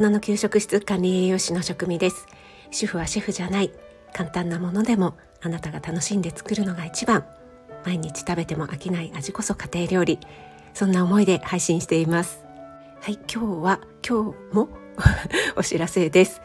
[0.00, 2.26] 人の給食室管理栄養士の職味です。
[2.70, 3.70] 主婦はシェフじゃない。
[4.14, 7.26] 簡単なものでもあなたが楽しんで作るのが一番。
[7.84, 10.18] 毎日食べても飽きない味こそ家庭料理。
[10.72, 12.42] そんな思いで配信しています。
[13.02, 14.70] はい今日は今日も
[15.56, 16.40] お知らせです。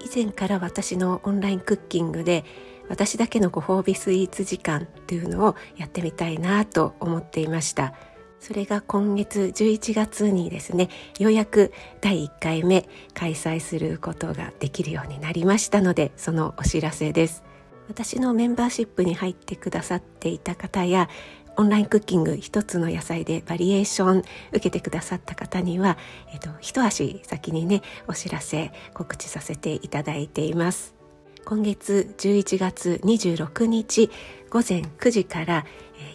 [0.00, 2.44] 以前から私のオンラインクッキングで
[2.88, 7.94] 私だけのご褒美スイーツ時間っていうのをやってみたいなと思っていました。
[8.40, 17.42] それが今月11月にですねようやく第1回目開催することができるようになりましたのでそのお知らせです。
[17.88, 21.08] 私のメンバーシップに入ってくださっていた方や
[21.56, 25.96] オンラインクッキング一つの野菜でバリエーション受けてくださった方には、
[26.32, 30.94] えっと、一足先にねお知らせ告知させていただいています。
[31.44, 34.10] 今月11月26日
[34.50, 35.64] 午前9時から、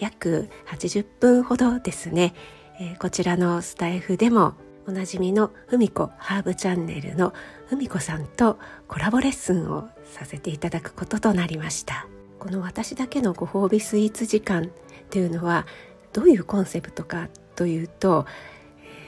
[0.00, 2.34] 約80分ほどですね、
[2.80, 4.54] えー、こちらのスタイフでも
[4.86, 7.34] おなじみのふみこハーブチャンネルの
[7.66, 12.06] ふみこさんとコラボレッスンをさせていただくこととなりました。
[12.38, 14.68] この私だけのご褒美スイーツ時間っ
[15.10, 15.66] ていうのは
[16.12, 18.26] どういうコンセプトかというと、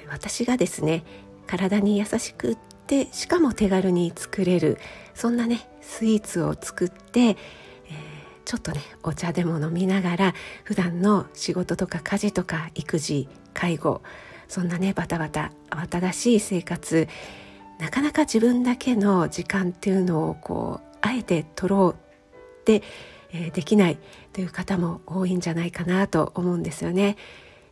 [0.02, 1.04] えー、私がですね
[1.46, 4.78] 体に優しくってしかも手軽に作れる
[5.14, 7.36] そんなねスイーツを作って、
[8.48, 14.00] ちょっとねお茶でも飲みながら普段の仕事とか家事とか育児介護
[14.48, 17.08] そんなねバタバタ慌ただしい生活
[17.78, 22.82] なかなか自分だけの時間っていうのをこうあえて取ろうって、
[23.52, 23.98] できない
[24.32, 27.16] という方も多いんじゃないかなと思うんですよね。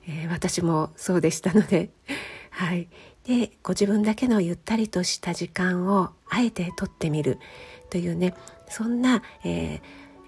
[0.06, 1.90] えー、私もそうでしたので
[2.50, 2.88] はい、
[3.24, 7.38] でご自分だけのゆったりとした時間をあえてとってみる
[7.90, 8.34] というね
[8.68, 9.80] そんな、えー、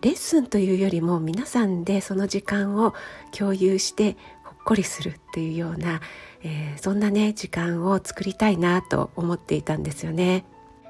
[0.02, 2.94] レッスンというよりも皆さんでその時間を
[3.36, 6.00] 共有してほっこりするっていうような、
[6.42, 10.44] えー、そんなね時間を作りたいなと思っていたんですよね。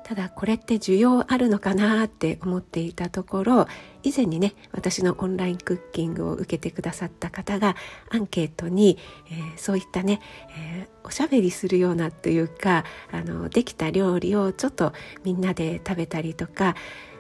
[0.09, 3.67] ただこれって需要あるのかなって思っていたところ
[4.03, 7.77] 以前にね私のオンラインクッキングを受けてくださった方が
[8.09, 8.97] アンケートに、
[9.31, 10.21] えー、そういったね、
[10.57, 14.95] えー、おしゃべりするようなというかあのできた料理をちょっと
[15.25, 16.75] みんなで食べたりとか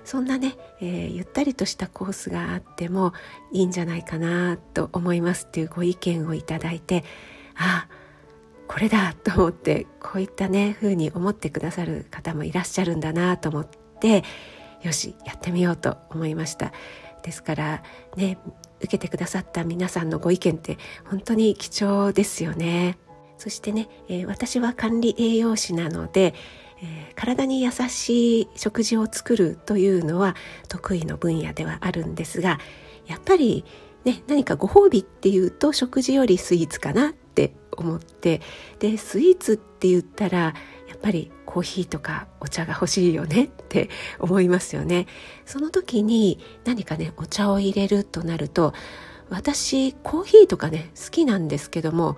[0.08, 3.12] そんなね、えー、ゆったりとしたコースがあっても
[3.52, 7.04] いいんじゃないかなと思いますっていうご意見をいただいて
[7.56, 7.88] ああ
[8.68, 13.68] これだと思ってこういったね風に思ってくださる方もいらっしゃるんだなと思っ
[14.00, 14.24] て
[14.82, 16.72] よしやってみようと思いました。
[17.22, 17.82] ですから
[18.16, 18.38] ね
[18.78, 22.96] 受けてくださった皆さんのご意見って本当に貴重ですよね。
[23.36, 26.32] そしてね、えー、私は管理栄養士なので、
[26.82, 30.36] えー、体に優しい食事を作るというのは
[30.68, 32.58] 得意の分野ではあるんですが
[33.06, 33.64] やっぱり
[34.04, 38.40] ね何かご褒美っていうと食事よりスイーツかなって思って
[38.78, 40.54] でスイーツって言ったらや
[40.94, 43.88] っぱりコーヒーとかお茶が欲しいよねって
[44.18, 45.06] 思いますよね。
[45.46, 48.74] その時に何かねお茶を入れるとなると
[49.30, 52.16] 私コーヒーとかね好きなんですけども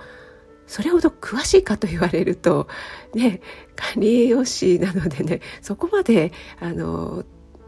[0.71, 2.69] それほど詳しいかと言われると
[3.13, 3.41] ね
[3.75, 7.25] 管理栄養士なのでねそこまであの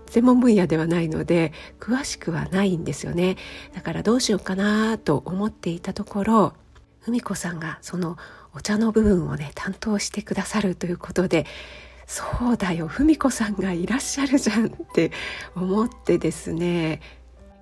[0.08, 3.36] 専門分野ではないので詳しくはないんですよね。
[3.74, 6.52] だからどうしようかなと思っていたところ
[7.00, 8.18] 文子さんがその
[8.54, 11.44] お茶の部分をね担当してくださるということで
[12.06, 15.10] そうだよ文子さんがいらっしゃるじゃんって
[15.56, 17.00] 思ってですね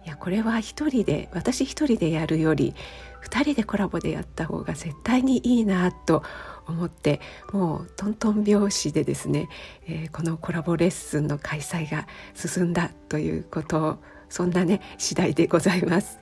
[0.04, 2.74] いやこれは一人で私一人でやるより
[3.20, 6.22] 二人でコラボでやった方が絶対にいいなと
[6.66, 7.20] 思って
[7.52, 9.48] もうトントン拍子でですね、
[9.86, 16.20] えー、このコラボレッスンの開催が進んだということそんなね次第でございます。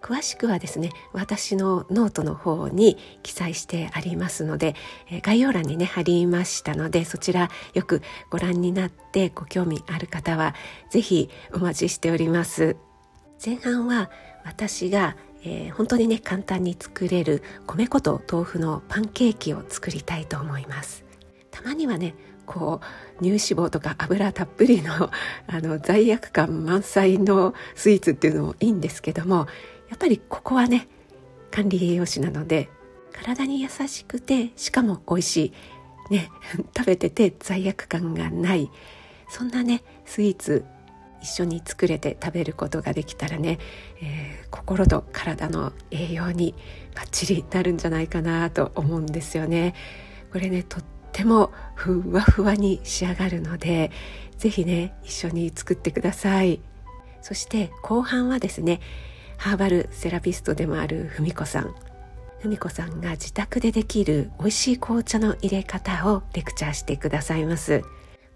[0.00, 4.76] 詳しくはですね私のノートの方に記載してありますので、
[5.10, 10.54] え概要欄にね貼りましたのでそちらよくご覧になってご興味ある方は
[10.90, 12.76] 是非お待ちしております
[13.44, 14.10] 前半は
[14.44, 21.04] 私が、えー、本当にね簡単に作れる米粉と豆腐のパンケーキを作りたいと思います。
[21.50, 22.14] たまにはね
[22.46, 22.80] こ
[23.20, 25.10] う乳脂肪とか油たっぷりの
[25.46, 29.46] あの罪悪感満載のスイーツっていうのもいいんですけども
[29.88, 30.88] やっぱりここはね
[31.50, 32.70] 管理栄養士なので
[33.12, 35.52] 体に優しくてしかも美味し
[36.10, 36.30] いね
[36.76, 38.70] 食べてて罪悪感がない
[39.28, 40.64] そんなねスイーツ
[41.20, 43.58] 一緒に作れて食べることができたらね、
[44.02, 46.54] えー、心と体の栄養に
[46.94, 49.74] バッチリなるんじゃないかなと思うんですよね。
[50.32, 53.90] これねとってもふわふわに仕上がるので
[54.36, 56.60] 是非ね一緒に作ってください。
[57.22, 58.80] そして後半はですね
[59.36, 61.74] ハーバルセラピストでもある文子さん
[62.40, 67.82] ふみこさんが自宅でできる美味しい紅茶の入れ方をレクチャーしてくださいます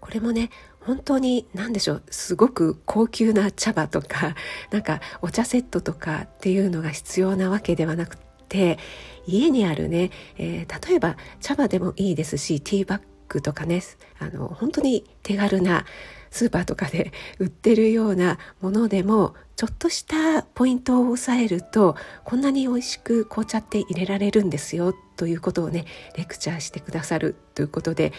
[0.03, 0.49] これもね
[0.81, 4.35] 本当に何でしょうすごく高級な茶葉とか
[4.69, 8.17] なんかお茶セットとかっていうのが必要なわけではなく
[8.49, 8.77] て
[9.25, 13.81] 家にあるね、えー、例えば茶葉でもいいですしティーバッグとかね
[14.19, 15.85] あの本当に手軽な
[16.33, 21.95] スーパーとかで売ってるようなものでもちょっとしたポイントを押さえると
[22.25, 25.85] こんなに美味しく紅茶って入れられるんですよということをね
[26.17, 28.13] レクチャーしてくださるということで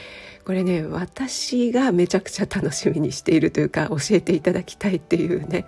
[0.45, 5.67] これね私がめちゃくちゃ楽しみにしているというか教えていただきたいっていうね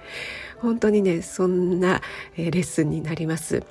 [0.59, 2.01] 本当にねそんな
[2.37, 3.65] レッスンになります。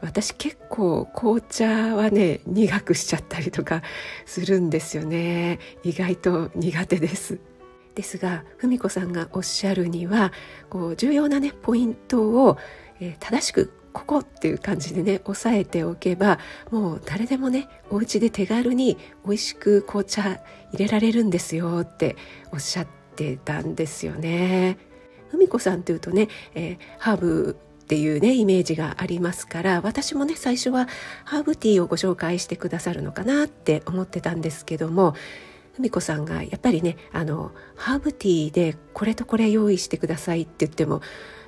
[0.00, 3.82] 私結構紅茶はね苦くしちゃったりとか
[4.26, 7.38] するんですよね意外と苦手です
[7.96, 10.32] ですが文子さんがおっしゃるには
[10.70, 12.58] こう重要なねポイントを、
[13.00, 16.38] えー、正しくここっていう感じでね押さえておけば
[16.70, 20.40] もう誰でもねお家で手軽に美味しく紅茶入
[20.76, 22.16] れられるんですよって
[22.52, 24.76] おっしゃってたんですよね。
[25.32, 30.88] 文子さんというとね、えー、ハーブっていうねイメージがありますから私もね最初は
[31.24, 35.14] ハーブティーをご紹介してくださるのかなって思ってたんですけども
[35.78, 41.00] 美子さんがやっぱりねあのハーブティーでこれとこれ用意してくださいって言っても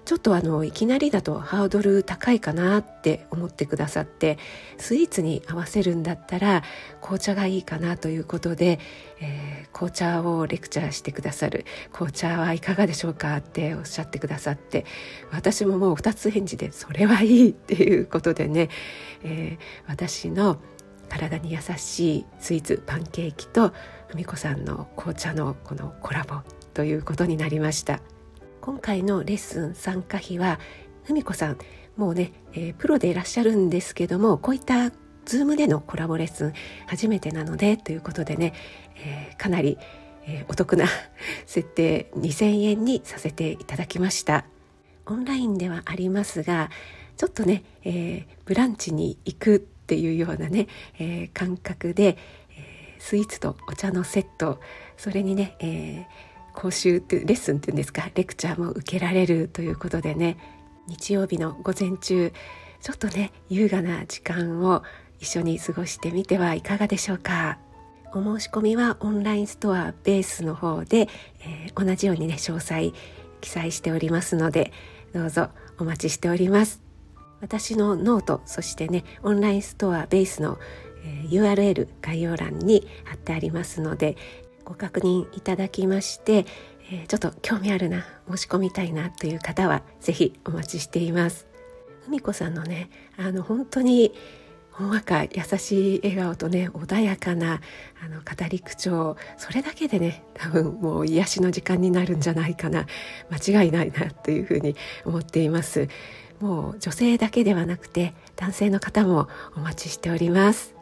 [0.09, 4.39] ちょっとあのいきなりだとハードル高いかなって思ってくださって
[4.79, 6.63] スイーツに合わせるんだったら
[7.03, 8.81] 紅茶がいいかなということで、
[9.21, 11.67] えー、紅茶をレクチャーしてくださる。
[11.93, 14.87] 紅茶はいかがでしょうかっておっしゃってくださって
[15.31, 18.71] 私ももう2つ返事でそれはいいっていうことでね、
[19.23, 20.57] えー、私の
[21.11, 23.75] 体に優しいスイーツパンケーキと
[24.11, 26.37] 文子さんの紅茶のこのコラボ
[26.73, 28.01] ということになりました。
[28.61, 30.59] 今回のレッスン参加費は
[31.07, 31.59] 文子さん
[31.97, 34.91] もうね、えー、プロでいらっしゃるんですけどもこういった
[35.25, 36.53] ズームでのコラボレッスン
[36.87, 38.55] 初めてなのでということでね、
[38.97, 39.79] えー、かなり、
[40.27, 40.87] えー、お得な
[41.45, 44.45] 設定2000円にさせていただきました。
[45.07, 46.71] オンラインではありますが
[47.17, 50.69] ちょっとね、えー、ブランチに行くっていうようなね、
[50.99, 52.17] えー、感覚で、
[52.99, 54.61] スイーツとお茶のセット。
[54.97, 60.37] それにね、えー、講習ってレッスンっていうんですかレクチャーも受けられるということでね
[60.89, 62.33] 日曜日の午前中
[62.81, 64.83] ちょっとね優雅な時間を
[65.21, 67.59] 一緒に過ごしてみてはいかがでしょうか。
[68.15, 71.09] お申し込みはオンラインストアベースの方で、
[71.41, 72.93] えー、同じようにね詳細
[73.43, 74.73] 記載しておりますので
[75.12, 76.83] どうぞお待ちしております。
[77.41, 80.59] 私のノートそしてねオンラインストアベースの、
[81.31, 84.17] URL 概要欄に貼ってありますので
[84.65, 86.45] ご確認いただきまして、
[87.09, 91.47] ちょっと興味あるな申し込みたいなという方は是非お待ちしています。
[92.09, 94.15] 文子さんのねあの本当に
[94.71, 97.61] ほんわか優しい笑顔とね穏やかな
[98.03, 102.87] あの語り口調それだけでね多分もう癒しの時間になるんじゃないかな。
[103.31, 105.89] 間違いないなというふうに思っています。
[106.41, 110.78] もう女性だけではなくて男性の方もお待ちしております。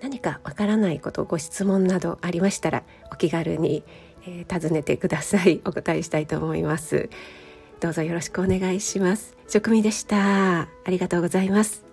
[0.00, 3.82] 何かわからないことご質問などありましたらお気軽に、
[4.26, 5.60] えー、尋ねてください。
[5.66, 7.08] お答えしたいと思います。
[7.80, 9.36] どうぞよろしくお願いします。
[9.48, 10.60] 職味でした。
[10.62, 11.87] ありがとうございます。